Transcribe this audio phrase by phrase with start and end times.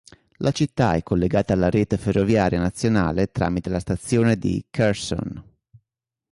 [0.37, 5.43] La città è collegata alla rete ferroviaria nazionale tramite la stazione di Cherson.